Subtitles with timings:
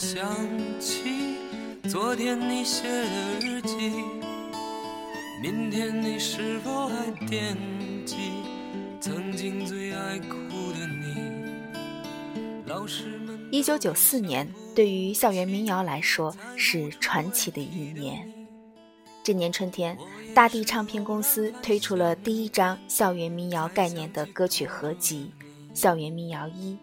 [0.00, 0.38] 想
[0.78, 1.34] 起
[1.90, 3.90] 昨天你写的日记？
[5.42, 7.56] 明天你是否还惦
[8.06, 8.14] 记
[9.00, 10.36] 曾经最爱哭
[10.70, 11.16] 的你？
[12.66, 18.32] 老师们，一九九四年对于校园民谣来说是传奇的一年。
[19.24, 19.98] 这年春天，
[20.32, 25.32] 大地唱片公司推出了第一张校园民谣概念的歌曲合集
[25.76, 26.74] 《校园民谣一》。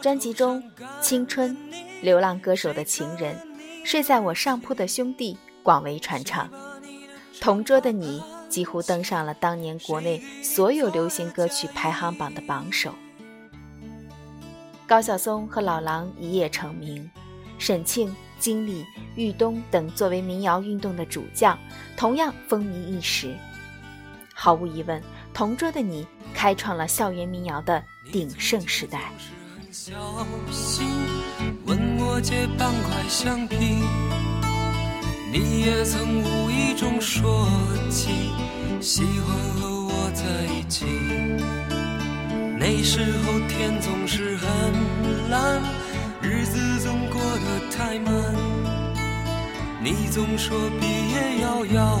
[0.00, 0.62] 专辑中，
[1.02, 1.54] 《青春》
[2.02, 3.36] 《流浪歌手的情人》
[3.84, 6.50] 《睡在我上铺的兄弟》广为传唱。
[7.40, 12.94] 同桌的你几乎登上了当年国内所有流行歌曲排行榜的榜首。
[14.86, 17.08] 高晓松和老狼一夜成名，
[17.58, 18.84] 沈庆、金丽、
[19.14, 21.58] 豫东等作为民谣运动的主将，
[21.96, 23.34] 同样风靡一时。
[24.34, 29.10] 毫无疑问，同桌的你开创了校园民谣的鼎盛时代。
[31.64, 33.56] 问我借半块橡皮
[35.32, 37.48] 你也曾无意中说
[37.88, 38.10] 起
[38.80, 40.84] 喜欢和我在一起，
[42.58, 44.48] 那时候天总是很
[45.30, 45.62] 蓝，
[46.20, 48.12] 日子总过得太慢。
[49.82, 52.00] 你总说毕业遥遥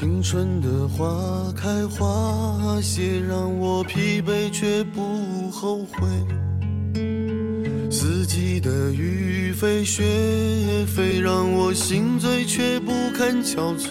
[0.00, 6.08] 青春的花开花谢，让我疲惫却不后悔。
[7.90, 10.02] 四季的雨飞雪
[10.86, 13.90] 飞，让我心醉却不肯憔悴。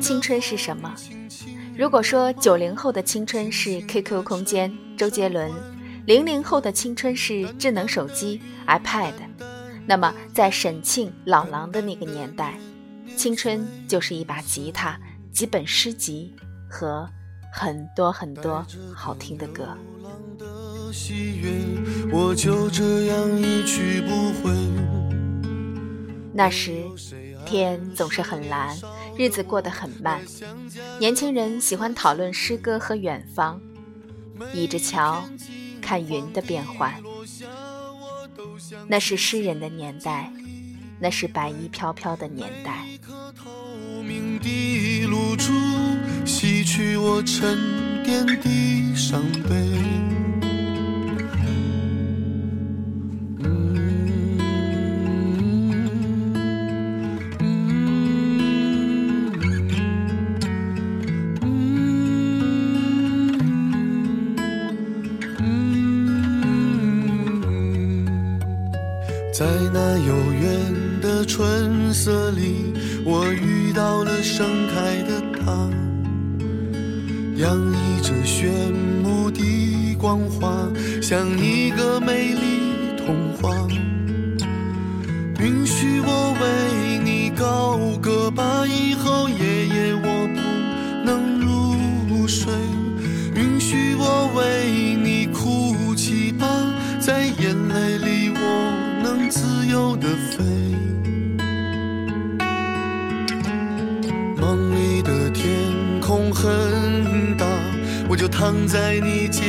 [0.00, 0.94] 青春是什么？
[1.76, 5.50] 如果说九零后的青春是 QQ 空间、周杰伦，
[6.06, 9.14] 零零后的青春是智能手机、iPad，
[9.86, 12.56] 那么在沈庆、老狼的那个年代。
[13.20, 14.98] 青春就是一把吉他，
[15.30, 16.34] 几本诗集
[16.70, 17.06] 和
[17.52, 18.64] 很多很多
[18.94, 19.76] 好听的歌。
[26.32, 26.82] 那时
[27.44, 28.74] 天总是很蓝，
[29.18, 30.22] 日子过得很慢。
[30.98, 33.60] 年轻人喜欢讨论诗歌和远方，
[34.54, 35.22] 倚着桥
[35.82, 36.94] 看云的变幻。
[38.88, 40.32] 那是诗人的年代。
[41.00, 42.84] 那是白衣飘飘的年代。
[46.24, 47.58] 洗去我沉
[48.04, 50.00] 淀的伤悲。
[69.32, 70.79] 在那遥远的春
[72.02, 72.72] 色里，
[73.04, 75.52] 我遇到了盛开的她，
[77.36, 78.50] 洋溢着炫
[79.04, 80.66] 目的光华，
[81.02, 82.39] 像一个美丽
[108.40, 109.44] 躺在你睫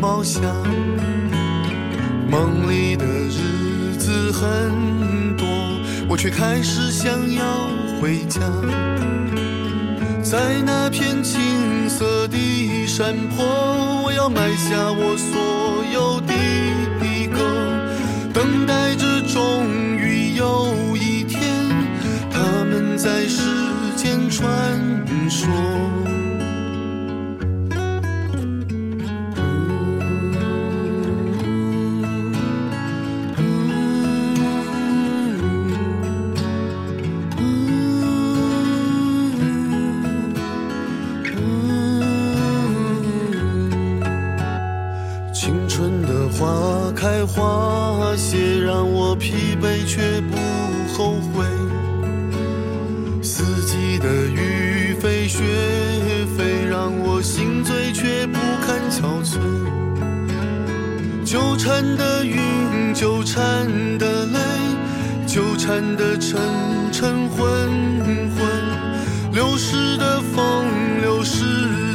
[0.00, 0.40] 毛下。
[2.30, 5.44] 梦里的日子很多，
[6.08, 7.42] 我却开始想要
[8.00, 8.40] 回家。
[10.22, 16.32] 在那片青色的山坡，我要埋下我所有的
[17.32, 17.42] 歌，
[18.32, 21.42] 等待着终于有一天，
[22.30, 23.42] 他们在世
[23.96, 24.46] 间传
[25.28, 26.07] 说。
[58.98, 59.38] 憔悴。
[61.24, 63.38] 纠缠的云，纠缠
[63.96, 64.38] 的泪，
[65.24, 66.40] 纠缠的沉
[66.90, 67.46] 沉昏
[68.34, 68.40] 昏，
[69.32, 70.66] 流逝的风，
[71.00, 71.44] 流逝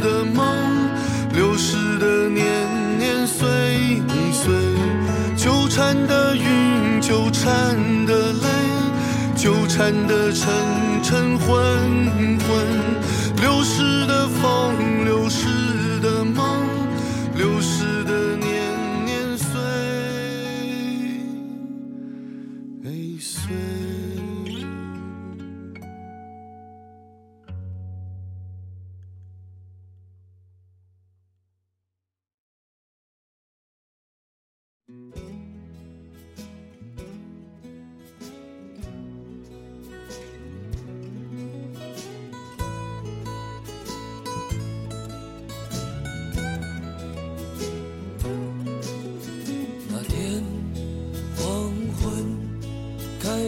[0.01, 0.45] 的梦，
[1.33, 2.45] 流逝的年
[2.97, 4.01] 年岁
[4.31, 4.53] 岁，
[5.35, 7.75] 纠缠的云，纠缠
[8.05, 8.47] 的泪，
[9.35, 10.47] 纠缠的沉
[11.03, 11.57] 沉昏
[12.45, 12.49] 昏，
[13.41, 14.73] 流逝的风，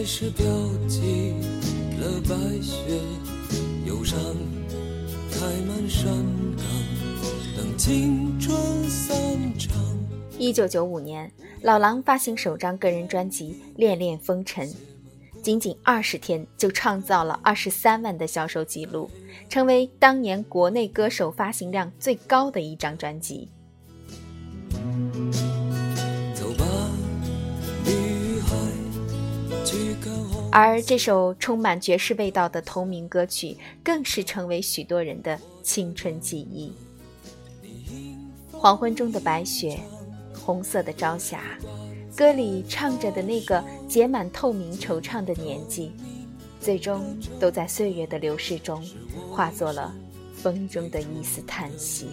[0.06, 0.46] 开始飘
[0.86, 1.34] 起
[1.98, 2.76] 了白雪，
[3.84, 4.16] 忧伤
[5.32, 6.06] 开满山
[6.56, 6.64] 岗，
[7.56, 8.56] 等青春
[8.88, 9.12] 散
[9.58, 9.76] 场。
[10.38, 11.28] 一九九五年，
[11.62, 14.68] 老狼发行首张个人专辑《恋恋风尘》，
[15.42, 19.10] 仅仅二十天就创造了二十三万的销售记录，
[19.48, 23.48] 成为当年国内歌手发行量最高的一张专辑。
[30.52, 36.72] 而这首充满爵士味道的同名歌曲，更是成为许多人的青春记忆。
[38.52, 39.78] 黄昏中的白雪，
[40.34, 41.42] 红色的朝霞，
[42.16, 45.92] 歌里唱着的那个结满透明惆怅的年纪，
[46.58, 48.82] 最终都在岁月的流逝中，
[49.30, 49.94] 化作了
[50.34, 52.06] 风中的一丝叹息。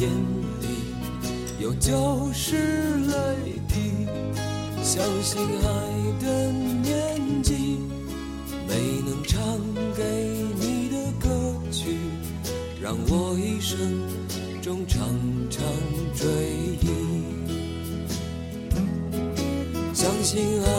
[0.00, 0.08] 眼
[0.62, 0.66] 里
[1.60, 3.12] 有旧时泪
[3.68, 4.06] 滴，
[4.82, 5.68] 相信爱
[6.24, 7.52] 的年纪，
[8.66, 8.72] 没
[9.04, 9.38] 能唱
[9.94, 10.02] 给
[10.58, 11.28] 你的歌
[11.70, 11.98] 曲，
[12.80, 13.76] 让我一生
[14.62, 15.06] 中常
[15.50, 15.62] 常
[16.14, 16.26] 追
[16.80, 16.88] 忆。
[19.92, 20.69] 相信爱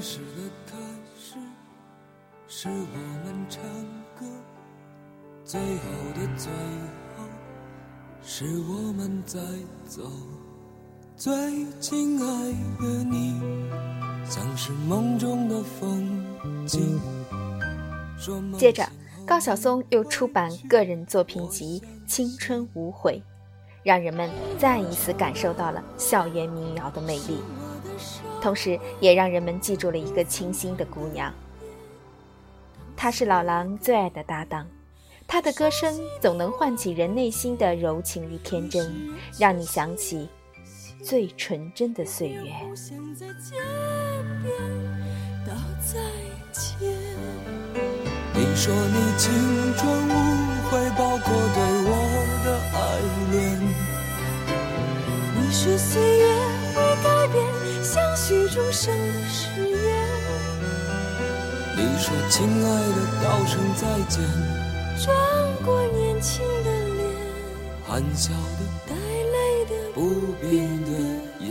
[0.00, 0.78] 始的开
[1.14, 1.36] 始，
[2.48, 3.62] 是我们唱
[4.18, 4.24] 歌；
[5.44, 6.50] 最后的最
[7.16, 7.24] 后，
[8.22, 9.38] 是我们在
[9.84, 10.10] 走。
[11.16, 13.38] 最亲爱的你，
[14.24, 16.24] 像是梦中的风
[16.66, 16.98] 景。
[18.56, 18.88] 接着，
[19.26, 23.22] 高晓松又出版个人作品集《青春无悔》，
[23.82, 27.38] 让人们再一次感受到了校园民谣的魅力，
[28.40, 31.32] 同时也让人们记住了一个清新的姑娘。
[32.96, 34.66] 她是老狼最爱的搭档，
[35.26, 38.92] 她的歌声总能唤起人内心的柔情与天真，
[39.38, 40.28] 让你想起。
[41.02, 42.52] 最纯真的岁月。
[48.34, 49.32] 你说你青
[49.78, 50.12] 春无
[50.68, 51.90] 悔，包括对我
[52.44, 52.78] 的爱
[53.32, 53.34] 恋。
[55.36, 56.22] 你说岁月
[56.74, 57.19] 会改
[58.30, 59.90] 变相许终生的誓言。
[61.76, 64.22] 你说亲爱的，道声再见。
[65.04, 65.12] 转
[65.64, 67.04] 过年轻的脸，
[67.84, 68.36] 含笑的。
[69.92, 70.50] 不变
[70.84, 70.90] 的
[71.40, 71.50] 眼，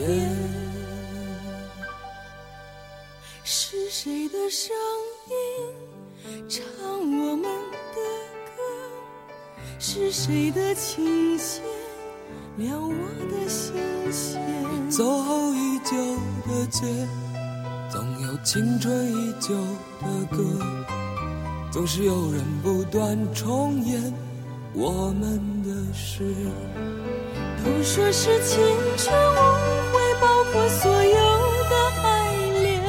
[3.43, 4.75] 是谁的声
[5.27, 5.36] 音
[6.48, 6.63] 唱
[6.98, 8.00] 我们的
[8.55, 8.57] 歌？
[9.77, 11.62] 是谁的琴弦
[12.59, 12.91] 撩我
[13.31, 13.73] 的心
[14.11, 14.37] 弦？
[14.91, 15.95] 走后已久
[16.45, 16.85] 的街，
[17.89, 19.55] 总有青春依旧
[20.01, 20.43] 的歌，
[21.71, 24.13] 总是有人不断重演
[24.73, 26.35] 我们的事。
[27.63, 28.59] 都说是青
[28.97, 29.37] 春无
[29.93, 31.15] 悔，包括所有
[31.69, 31.73] 的
[32.03, 32.07] 爱
[32.61, 32.83] 恋，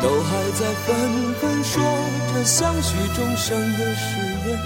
[0.00, 0.94] 都还在纷
[1.40, 1.82] 纷说
[2.32, 4.56] 着相许终生的誓言。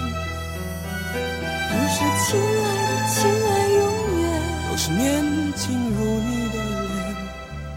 [1.71, 4.23] 都是亲爱的，亲爱永远，
[4.71, 5.21] 都是年
[5.57, 6.95] 轻如你的脸，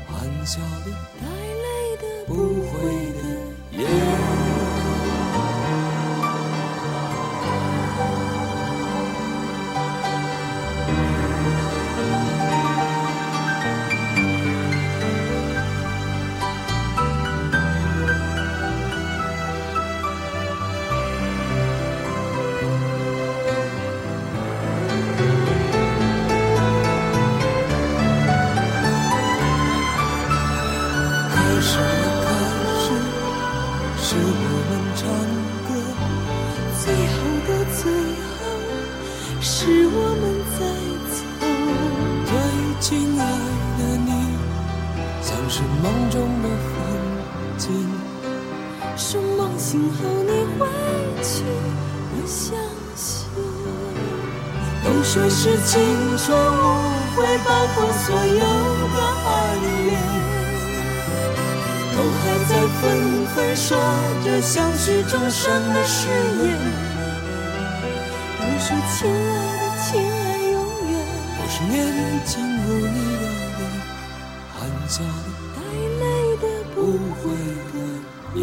[0.06, 0.14] 含
[0.46, 2.72] 笑的，带泪的，不悔
[31.66, 32.28] 是开
[32.84, 32.86] 始，
[33.96, 35.02] 是我们唱
[35.64, 35.72] 歌；
[36.84, 37.16] 最后
[37.48, 37.80] 的最
[38.28, 38.38] 后，
[39.40, 39.48] 是
[39.88, 40.60] 我们在
[41.08, 41.16] 走。
[42.26, 42.30] 最
[42.80, 42.86] 亲
[43.18, 43.22] 爱
[43.78, 44.10] 的你，
[45.22, 46.76] 像是梦中的风
[47.56, 47.64] 景，
[48.94, 50.60] 是梦醒后你回
[51.22, 51.32] 去，
[52.12, 52.44] 我相
[52.94, 53.24] 信。
[54.84, 55.72] 都说是青
[56.18, 56.60] 春无
[57.16, 58.43] 悔，包括所有。
[62.46, 63.76] 在纷纷说
[64.24, 66.08] 着相许终生的誓
[66.42, 66.58] 言。
[68.38, 69.12] 都说亲爱
[69.56, 70.14] 的，亲爱
[70.50, 70.54] 永
[70.90, 70.92] 远，
[71.38, 71.74] 我是年
[72.26, 72.32] 轻
[72.64, 73.24] 如你的
[73.56, 73.60] 脸，
[74.52, 75.08] 含笑的，
[75.54, 75.58] 带
[76.00, 76.02] 泪
[76.36, 76.76] 的，不
[77.14, 77.22] 悔
[77.72, 77.76] 的
[78.38, 78.42] 眼。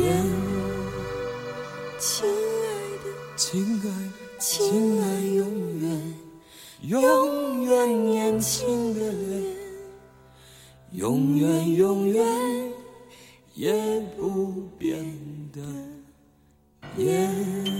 [1.99, 2.65] 亲爱
[3.03, 3.05] 的，
[3.37, 3.45] 亲
[3.83, 4.49] 爱的，亲
[5.01, 5.03] 爱
[5.35, 5.39] 永
[5.79, 5.83] 远。
[6.81, 9.43] 永远年轻的脸，
[10.93, 12.25] 永远永远
[13.61, 13.71] 也
[14.17, 15.05] 不变
[15.53, 15.61] 的
[16.97, 17.70] 眼。